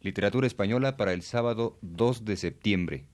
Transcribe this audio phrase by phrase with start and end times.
[0.00, 3.06] Literatura Española para el sábado 2 de septiembre.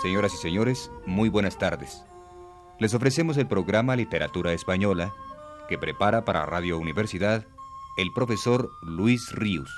[0.00, 2.04] Señoras y señores, muy buenas tardes.
[2.78, 5.12] Les ofrecemos el programa Literatura Española
[5.72, 7.46] que prepara para Radio Universidad
[7.96, 9.70] el profesor Luis Ríos.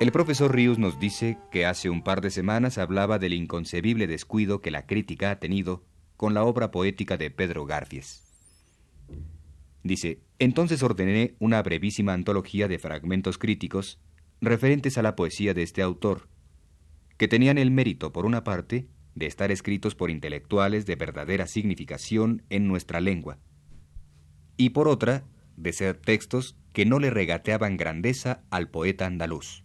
[0.00, 4.60] El profesor Ríos nos dice que hace un par de semanas hablaba del inconcebible descuido
[4.60, 5.84] que la crítica ha tenido
[6.16, 8.29] con la obra poética de Pedro Garfies.
[9.82, 13.98] Dice, entonces ordené una brevísima antología de fragmentos críticos
[14.40, 16.28] referentes a la poesía de este autor,
[17.16, 22.42] que tenían el mérito, por una parte, de estar escritos por intelectuales de verdadera significación
[22.48, 23.38] en nuestra lengua,
[24.56, 25.24] y por otra,
[25.56, 29.64] de ser textos que no le regateaban grandeza al poeta andaluz.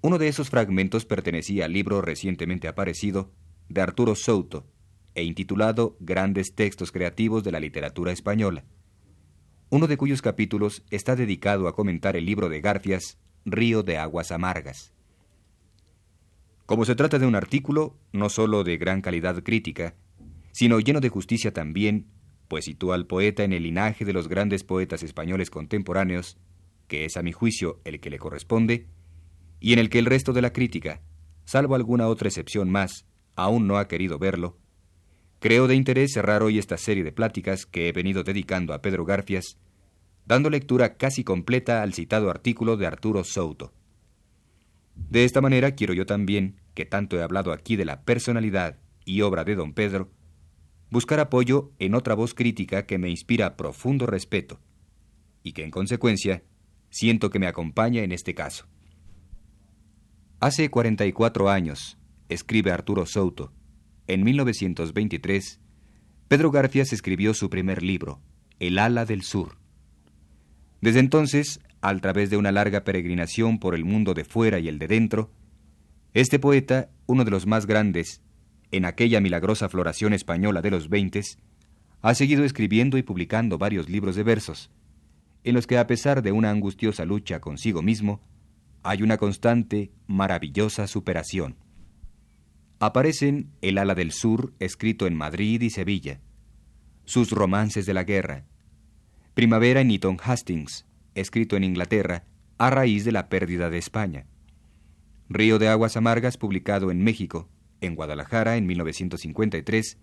[0.00, 3.32] Uno de esos fragmentos pertenecía al libro recientemente aparecido
[3.68, 4.66] de Arturo Souto,
[5.16, 8.64] e intitulado Grandes Textos Creativos de la Literatura Española,
[9.70, 14.30] uno de cuyos capítulos está dedicado a comentar el libro de Garfias, Río de Aguas
[14.30, 14.92] Amargas.
[16.66, 19.94] Como se trata de un artículo no sólo de gran calidad crítica,
[20.52, 22.06] sino lleno de justicia también,
[22.48, 26.38] pues sitúa al poeta en el linaje de los grandes poetas españoles contemporáneos,
[26.88, 28.86] que es a mi juicio el que le corresponde,
[29.60, 31.00] y en el que el resto de la crítica,
[31.44, 34.58] salvo alguna otra excepción más, aún no ha querido verlo,
[35.38, 39.04] Creo de interés cerrar hoy esta serie de pláticas que he venido dedicando a Pedro
[39.04, 39.58] Garfias,
[40.24, 43.72] dando lectura casi completa al citado artículo de Arturo Souto.
[44.94, 49.20] De esta manera quiero yo también, que tanto he hablado aquí de la personalidad y
[49.20, 50.10] obra de don Pedro,
[50.90, 54.58] buscar apoyo en otra voz crítica que me inspira profundo respeto,
[55.42, 56.42] y que en consecuencia
[56.90, 58.66] siento que me acompaña en este caso.
[60.40, 61.98] Hace 44 años,
[62.28, 63.52] escribe Arturo Souto,
[64.06, 65.60] en 1923,
[66.28, 68.20] Pedro Garfias escribió su primer libro,
[68.60, 69.58] El ala del sur.
[70.80, 74.78] Desde entonces, a través de una larga peregrinación por el mundo de fuera y el
[74.78, 75.30] de dentro,
[76.14, 78.22] este poeta, uno de los más grandes
[78.72, 81.38] en aquella milagrosa floración española de los veintes,
[82.02, 84.70] ha seguido escribiendo y publicando varios libros de versos,
[85.44, 88.20] en los que a pesar de una angustiosa lucha consigo mismo,
[88.82, 91.56] hay una constante, maravillosa superación
[92.78, 96.20] aparecen El ala del sur, escrito en Madrid y Sevilla,
[97.04, 98.44] sus romances de la guerra,
[99.34, 102.24] Primavera en Eton Hastings, escrito en Inglaterra
[102.58, 104.26] a raíz de la pérdida de España,
[105.28, 107.48] Río de Aguas Amargas, publicado en México,
[107.80, 109.98] en Guadalajara en 1953,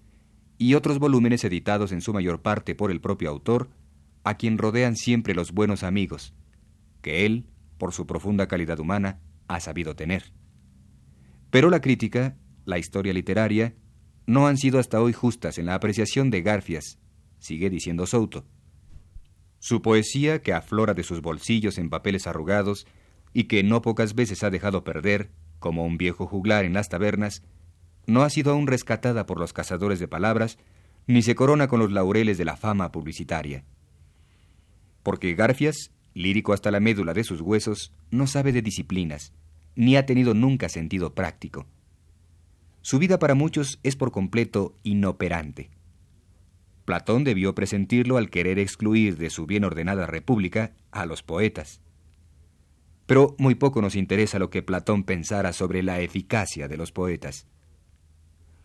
[0.57, 3.69] y otros volúmenes editados en su mayor parte por el propio autor,
[4.23, 6.33] a quien rodean siempre los buenos amigos,
[7.01, 7.47] que él,
[7.77, 10.31] por su profunda calidad humana, ha sabido tener.
[11.49, 13.75] Pero la crítica la historia literaria,
[14.25, 16.97] no han sido hasta hoy justas en la apreciación de Garfias,
[17.39, 18.45] sigue diciendo Souto.
[19.59, 22.85] Su poesía, que aflora de sus bolsillos en papeles arrugados
[23.33, 27.43] y que no pocas veces ha dejado perder, como un viejo juglar en las tabernas,
[28.05, 30.57] no ha sido aún rescatada por los cazadores de palabras,
[31.07, 33.63] ni se corona con los laureles de la fama publicitaria.
[35.03, 39.33] Porque Garfias, lírico hasta la médula de sus huesos, no sabe de disciplinas,
[39.75, 41.65] ni ha tenido nunca sentido práctico.
[42.83, 45.69] Su vida para muchos es por completo inoperante.
[46.83, 51.79] Platón debió presentirlo al querer excluir de su bien ordenada república a los poetas.
[53.05, 57.47] Pero muy poco nos interesa lo que Platón pensara sobre la eficacia de los poetas.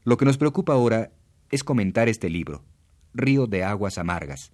[0.03, 1.13] Lo que nos preocupa ahora
[1.53, 2.65] es comentar este libro,
[3.15, 4.51] Río de Aguas Amargas,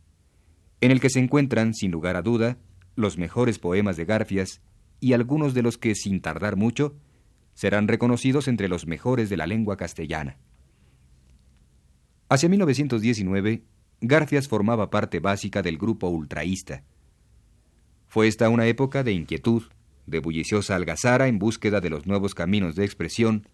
[0.83, 2.59] en el que se encuentran, sin lugar a duda,
[2.97, 4.61] los mejores poemas de Garfias
[5.01, 6.97] y algunos de los que, sin tardar mucho,
[7.55, 10.37] serán reconocidos entre los mejores de la lengua castellana.
[12.29, 13.65] Hacia 1919,
[14.01, 16.83] Garfias formaba parte básica del grupo ultraísta.
[18.07, 19.63] Fue esta una época de inquietud,
[20.07, 23.49] de bulliciosa algazara en búsqueda de los nuevos caminos de expresión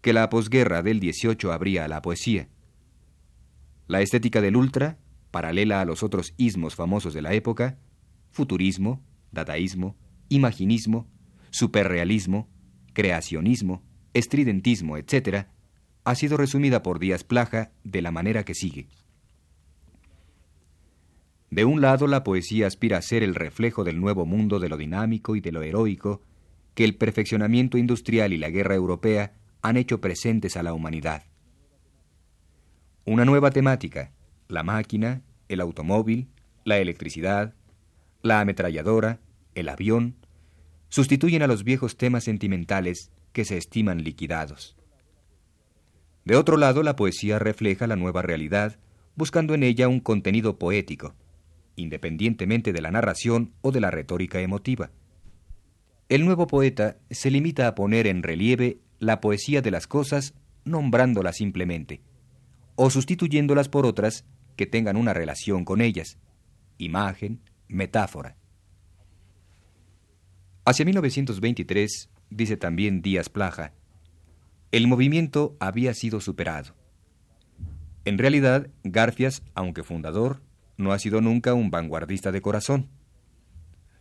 [0.00, 2.48] que la posguerra del 18 abría a la poesía.
[3.86, 4.98] La estética del ultra,
[5.30, 7.78] paralela a los otros ismos famosos de la época,
[8.30, 9.96] futurismo, dadaísmo,
[10.28, 11.08] imaginismo,
[11.50, 12.48] superrealismo,
[12.92, 13.82] creacionismo,
[14.14, 15.46] estridentismo, etc.,
[16.04, 18.88] ha sido resumida por Díaz Plaja de la manera que sigue.
[21.50, 24.76] De un lado, la poesía aspira a ser el reflejo del nuevo mundo de lo
[24.76, 26.22] dinámico y de lo heroico,
[26.74, 31.24] que el perfeccionamiento industrial y la guerra europea han hecho presentes a la humanidad.
[33.04, 34.12] Una nueva temática,
[34.48, 36.28] la máquina, el automóvil,
[36.64, 37.54] la electricidad,
[38.22, 39.20] la ametralladora,
[39.54, 40.16] el avión,
[40.92, 44.76] sustituyen a los viejos temas sentimentales que se estiman liquidados.
[46.26, 48.78] De otro lado, la poesía refleja la nueva realidad,
[49.16, 51.14] buscando en ella un contenido poético,
[51.76, 54.90] independientemente de la narración o de la retórica emotiva.
[56.10, 60.34] El nuevo poeta se limita a poner en relieve la poesía de las cosas
[60.66, 62.02] nombrándolas simplemente,
[62.74, 66.18] o sustituyéndolas por otras que tengan una relación con ellas,
[66.76, 68.36] imagen, metáfora.
[70.64, 73.72] Hacia 1923, dice también Díaz Plaja,
[74.70, 76.76] el movimiento había sido superado.
[78.04, 80.40] En realidad, Garfias, aunque fundador,
[80.76, 82.88] no ha sido nunca un vanguardista de corazón.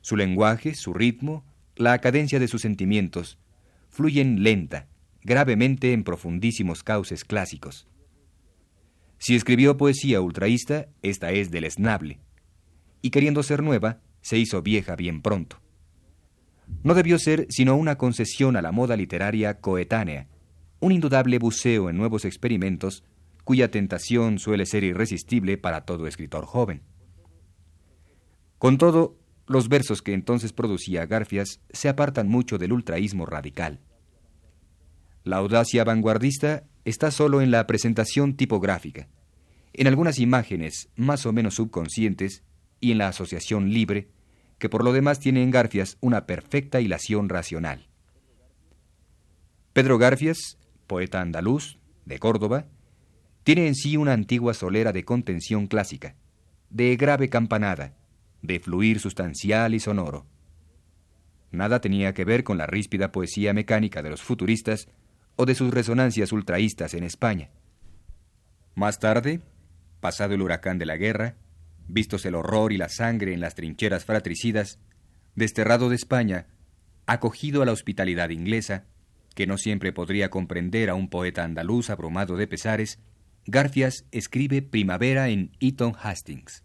[0.02, 1.44] Su lenguaje, su ritmo,
[1.76, 3.40] la cadencia de sus sentimientos,
[3.90, 4.88] fluyen lenta,
[5.24, 7.88] gravemente en profundísimos cauces clásicos.
[9.18, 12.20] Si escribió poesía ultraísta, esta es deleznable,
[13.02, 15.60] y queriendo ser nueva, se hizo vieja bien pronto.
[16.84, 20.28] No debió ser sino una concesión a la moda literaria coetánea,
[20.80, 23.04] un indudable buceo en nuevos experimentos
[23.44, 26.82] cuya tentación suele ser irresistible para todo escritor joven.
[28.58, 33.80] Con todo, los versos que entonces producía Garfias se apartan mucho del ultraísmo radical.
[35.24, 39.08] La audacia vanguardista está solo en la presentación tipográfica,
[39.74, 42.44] en algunas imágenes más o menos subconscientes
[42.80, 44.10] y en la asociación libre,
[44.62, 47.88] que por lo demás tiene en Garfias una perfecta hilación racional.
[49.74, 52.68] Pedro Garfias, poeta andaluz, de Córdoba,
[53.44, 56.16] tiene en sí una antigua solera de contención clásica,
[56.70, 57.96] de grave campanada,
[58.44, 60.28] de fluir sustancial y sonoro.
[61.50, 64.90] Nada tenía que ver con la ríspida poesía mecánica de los futuristas
[65.38, 67.50] o de sus resonancias ultraístas en España.
[68.76, 69.42] Más tarde,
[70.02, 71.34] pasado el huracán de la guerra,
[71.92, 74.80] vistos el horror y la sangre en las trincheras fratricidas,
[75.36, 76.48] desterrado de España,
[77.06, 78.86] acogido a la hospitalidad inglesa,
[79.36, 83.00] que no siempre podría comprender a un poeta andaluz abrumado de pesares,
[83.46, 86.64] Garfias escribe Primavera en Eton Hastings.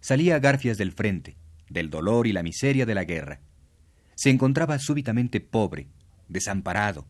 [0.00, 1.36] Salía Garfias del frente,
[1.68, 3.40] del dolor y la miseria de la guerra.
[4.14, 5.88] Se encontraba súbitamente pobre,
[6.28, 7.06] desamparado,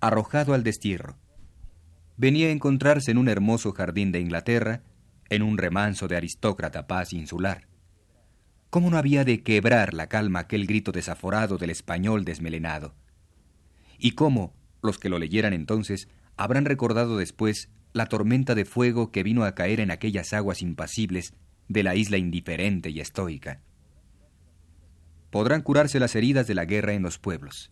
[0.00, 1.18] arrojado al destierro.
[2.16, 4.82] Venía a encontrarse en un hermoso jardín de Inglaterra,
[5.30, 7.68] en un remanso de aristócrata paz insular.
[8.68, 12.94] ¿Cómo no había de quebrar la calma aquel grito desaforado del español desmelenado?
[13.98, 19.22] Y cómo, los que lo leyeran entonces, habrán recordado después la tormenta de fuego que
[19.22, 21.34] vino a caer en aquellas aguas impasibles
[21.68, 23.60] de la isla indiferente y estoica.
[25.30, 27.70] Podrán curarse las heridas de la guerra en los pueblos,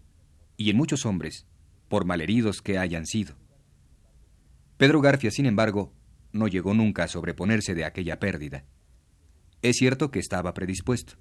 [0.56, 1.46] y en muchos hombres,
[1.88, 3.37] por malheridos que hayan sido.
[4.76, 5.93] Pedro Garfia, sin embargo,
[6.32, 8.64] no llegó nunca a sobreponerse de aquella pérdida.
[9.62, 11.14] Es cierto que estaba predispuesto.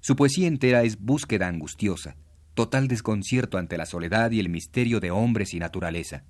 [0.00, 2.16] Su poesía entera es búsqueda angustiosa,
[2.54, 6.24] total desconcierto ante la soledad y el misterio de hombres y naturaleza.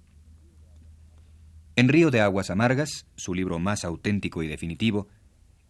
[1.74, 5.08] En Río de Aguas Amargas, su libro más auténtico y definitivo,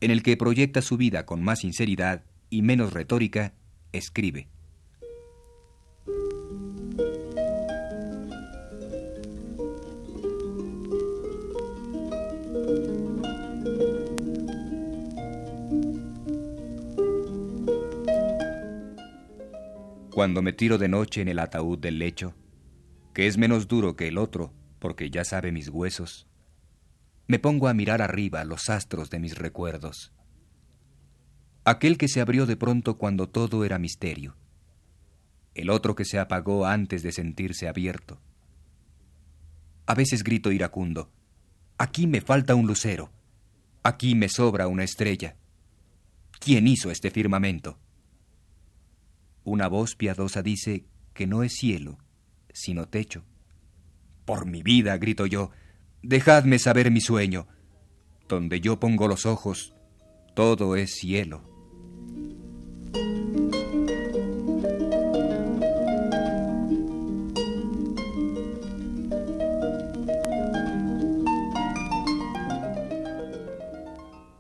[0.01, 3.55] en el que proyecta su vida con más sinceridad y menos retórica,
[3.93, 4.49] escribe.
[20.23, 22.37] Cuando me tiro de noche en el ataúd del lecho,
[23.13, 26.29] que es menos duro que el otro, porque ya sabe mis huesos,
[27.27, 30.13] me pongo a mirar arriba los astros de mis recuerdos.
[31.65, 34.37] Aquel que se abrió de pronto cuando todo era misterio,
[35.55, 38.21] el otro que se apagó antes de sentirse abierto.
[39.87, 41.11] A veces grito iracundo,
[41.79, 43.11] aquí me falta un lucero,
[43.83, 45.35] aquí me sobra una estrella.
[46.39, 47.77] ¿Quién hizo este firmamento?
[49.45, 50.85] Una voz piadosa dice
[51.15, 51.99] que no es cielo,
[52.53, 53.25] sino techo.
[54.25, 55.51] Por mi vida, grito yo,
[56.03, 57.49] dejadme saber mi sueño.
[58.29, 59.75] Donde yo pongo los ojos,
[60.35, 61.43] todo es cielo.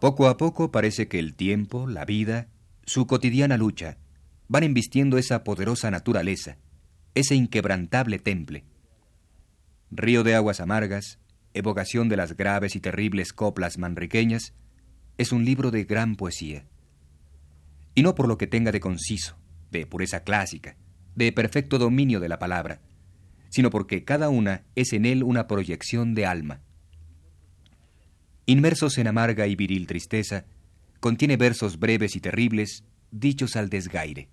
[0.02, 2.48] Poco a poco parece que el tiempo, la vida,
[2.84, 3.98] su cotidiana lucha,
[4.52, 6.58] van embistiendo esa poderosa naturaleza,
[7.14, 8.64] ese inquebrantable temple.
[9.90, 11.18] Río de aguas amargas,
[11.54, 14.52] evocación de las graves y terribles coplas manriqueñas,
[15.16, 16.66] es un libro de gran poesía.
[17.94, 19.38] Y no por lo que tenga de conciso,
[19.70, 20.76] de pureza clásica,
[21.14, 22.82] de perfecto dominio de la palabra,
[23.48, 26.60] sino porque cada una es en él una proyección de alma.
[28.44, 30.44] Inmersos en amarga y viril tristeza,
[31.00, 34.28] contiene versos breves y terribles, dichos al desgaire.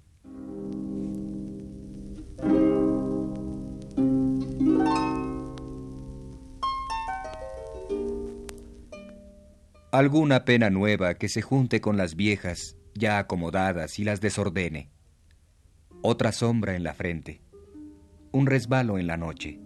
[9.91, 14.91] Alguna pena nueva que se junte con las viejas, ya acomodadas, y las desordene.
[16.03, 17.41] Otra sombra en la frente.
[18.31, 19.59] Un resbalo en la noche.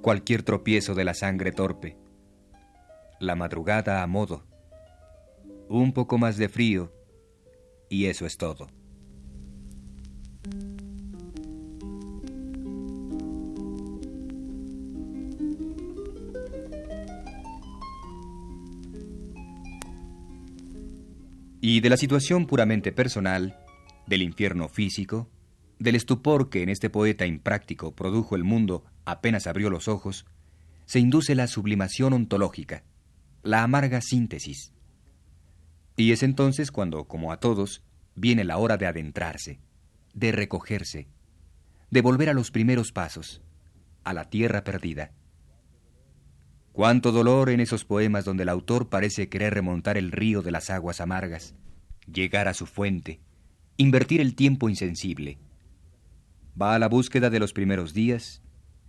[0.00, 1.98] Cualquier tropiezo de la sangre torpe.
[3.20, 4.46] La madrugada a modo.
[5.68, 6.90] Un poco más de frío.
[7.90, 8.68] Y eso es todo.
[21.60, 23.58] Y de la situación puramente personal,
[24.06, 25.28] del infierno físico,
[25.78, 30.26] del estupor que en este poeta impráctico produjo el mundo apenas abrió los ojos,
[30.86, 32.82] se induce la sublimación ontológica,
[33.42, 34.72] la amarga síntesis.
[35.96, 37.82] Y es entonces cuando, como a todos,
[38.14, 39.60] viene la hora de adentrarse,
[40.14, 41.08] de recogerse,
[41.90, 43.42] de volver a los primeros pasos,
[44.04, 45.12] a la tierra perdida.
[46.80, 50.70] Cuánto dolor en esos poemas donde el autor parece querer remontar el río de las
[50.70, 51.54] aguas amargas,
[52.10, 53.20] llegar a su fuente,
[53.76, 55.36] invertir el tiempo insensible.
[56.58, 58.40] Va a la búsqueda de los primeros días,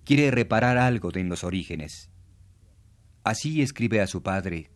[0.05, 2.09] quiere reparar algo de en los orígenes.
[3.25, 4.71] Así escribe a su padre.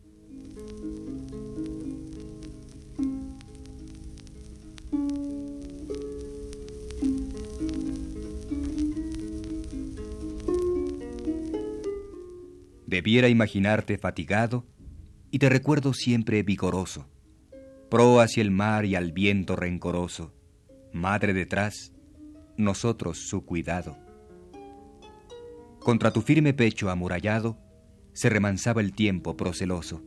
[12.88, 14.66] Debiera imaginarte fatigado
[15.32, 17.10] y te recuerdo siempre vigoroso,
[17.90, 20.34] pro hacia el mar y al viento rencoroso,
[20.94, 21.94] madre detrás,
[22.58, 23.98] nosotros su cuidado.
[25.80, 27.58] Contra tu firme pecho amurallado
[28.14, 30.04] se remansaba el tiempo proceloso,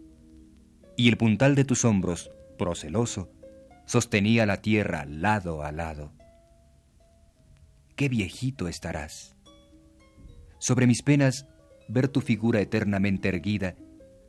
[0.96, 3.30] y el puntal de tus hombros, proceloso,
[3.86, 6.12] sostenía la tierra lado a lado.
[7.96, 9.36] Qué viejito estarás.
[10.58, 11.46] Sobre mis penas
[11.88, 13.74] ver tu figura eternamente erguida,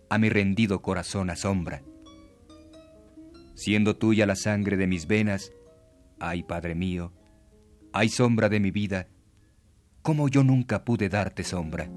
[0.09, 1.83] a mi rendido corazón asombra.
[3.53, 5.51] Siendo tuya la sangre de mis venas,
[6.19, 7.11] ay Padre mío,
[7.93, 9.07] ay sombra de mi vida,
[10.01, 11.89] como yo nunca pude darte sombra.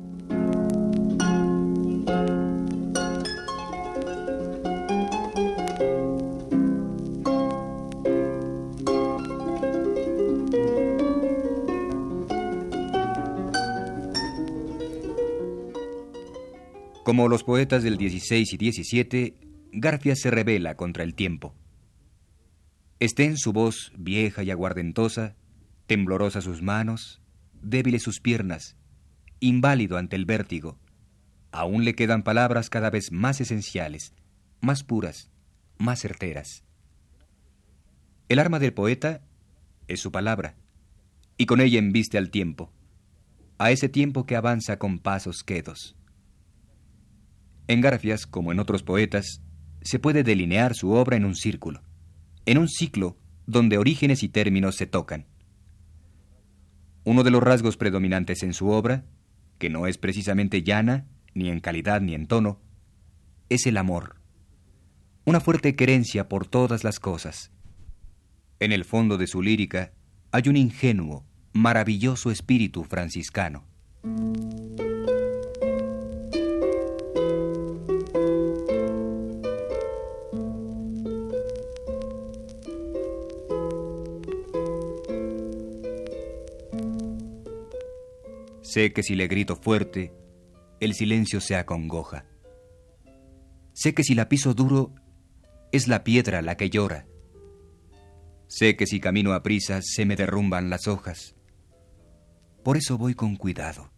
[17.13, 19.37] Como los poetas del 16 y 17,
[19.73, 21.55] Garfia se revela contra el tiempo.
[23.01, 25.37] Estén su voz vieja y aguardentosa,
[25.87, 27.21] temblorosa sus manos,
[27.61, 28.79] débiles sus piernas,
[29.41, 30.79] inválido ante el vértigo,
[31.51, 34.15] aún le quedan palabras cada vez más esenciales,
[34.63, 35.31] más puras,
[35.77, 36.65] más certeras.
[38.31, 39.21] El arma del poeta
[39.87, 40.57] es su palabra,
[41.37, 42.73] y con ella embiste al tiempo,
[43.59, 45.95] a ese tiempo que avanza con pasos quedos.
[47.69, 49.43] En Garfias, como en otros poetas,
[49.83, 51.83] se puede delinear su obra en un círculo,
[52.47, 53.17] en un ciclo
[53.47, 55.27] donde orígenes y términos se tocan.
[57.05, 59.05] Uno de los rasgos predominantes en su obra,
[59.59, 62.61] que no es precisamente llana, ni en calidad ni en tono,
[63.49, 64.17] es el amor,
[65.25, 67.53] una fuerte querencia por todas las cosas.
[68.61, 69.93] En el fondo de su lírica
[70.31, 73.65] hay un ingenuo, maravilloso espíritu franciscano.
[88.73, 90.15] Sé que si le grito fuerte,
[90.81, 92.25] el silencio se acongoja.
[93.75, 94.95] Sé que si la piso duro,
[95.73, 97.07] es la piedra la que llora.
[98.47, 101.37] Sé que si camino a prisa, se me derrumban las hojas.
[102.65, 103.93] Por eso voy con cuidado,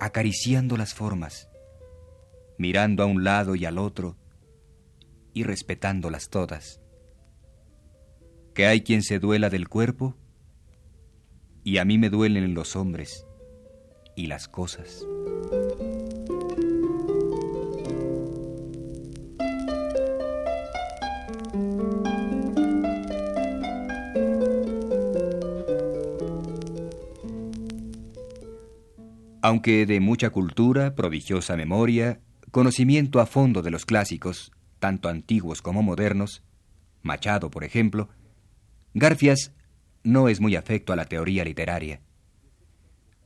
[0.00, 1.48] acariciando las formas,
[2.58, 4.18] mirando a un lado y al otro
[5.32, 6.82] y respetándolas todas.
[8.52, 10.14] Que hay quien se duela del cuerpo
[11.64, 13.26] y a mí me duelen los hombres
[14.16, 15.06] y las cosas.
[29.40, 35.82] Aunque de mucha cultura, prodigiosa memoria, conocimiento a fondo de los clásicos, tanto antiguos como
[35.82, 36.42] modernos,
[37.02, 38.08] Machado, por ejemplo,
[38.94, 39.52] Garfias
[40.08, 42.00] no es muy afecto a la teoría literaria.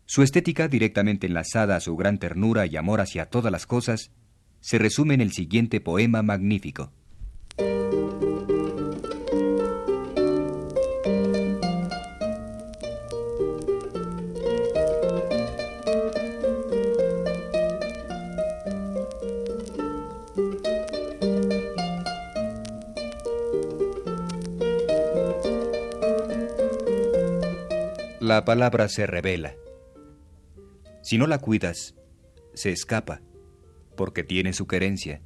[0.04, 4.10] Su estética, directamente enlazada a su gran ternura y amor hacia todas las cosas,
[4.60, 6.92] se resume en el siguiente poema magnífico.
[28.32, 29.54] La palabra se revela.
[31.02, 31.94] Si no la cuidas,
[32.54, 33.20] se escapa,
[33.94, 35.20] porque tiene su querencia.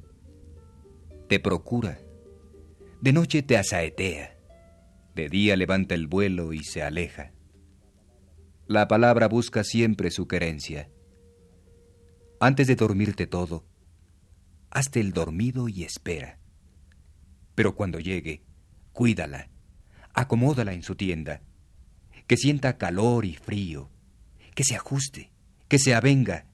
[1.29, 1.99] Te procura.
[2.99, 4.37] De noche te asaetea.
[5.15, 7.31] De día levanta el vuelo y se aleja.
[8.65, 10.89] La palabra busca siempre su querencia.
[12.41, 13.63] Antes de dormirte todo,
[14.69, 16.39] hazte el dormido y espera.
[17.55, 18.43] Pero cuando llegue,
[18.91, 19.49] cuídala,
[20.13, 21.41] acomódala en su tienda
[22.27, 23.89] que sienta calor y frío,
[24.53, 25.31] que se ajuste,
[25.67, 26.45] que se avenga,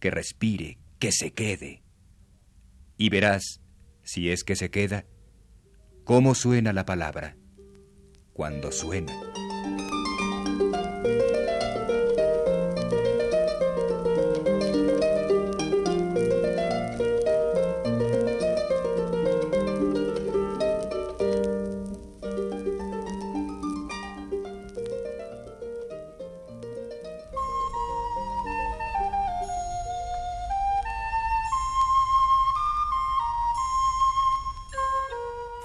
[0.00, 1.82] que respire, que se quede.
[2.96, 3.60] Y verás,
[4.04, 5.04] si es que se queda,
[6.04, 7.36] cómo suena la palabra
[8.32, 9.12] cuando suena.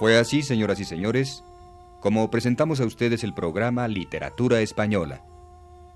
[0.03, 1.45] Fue así, señoras y señores,
[2.01, 5.23] como presentamos a ustedes el programa Literatura Española,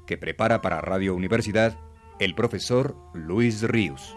[0.06, 1.78] que prepara para Radio Universidad
[2.18, 4.16] el profesor Luis Ríos.